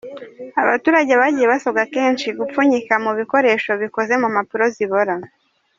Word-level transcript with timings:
Abaturage 0.61 1.13
bagiye 1.21 1.45
basabwa 1.51 1.83
kenshi 1.95 2.27
gupfunyika 2.39 2.93
mu 3.03 3.11
bikoresho 3.19 3.71
bikoze 3.81 4.13
mumpapuro 4.21 4.65
zibora. 4.75 5.15